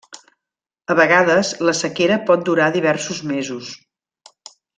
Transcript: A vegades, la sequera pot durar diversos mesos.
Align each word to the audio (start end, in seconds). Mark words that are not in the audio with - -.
A 0.93 0.95
vegades, 0.99 1.51
la 1.69 1.75
sequera 1.81 2.17
pot 2.31 2.47
durar 2.49 2.71
diversos 2.79 3.21
mesos. 3.35 3.71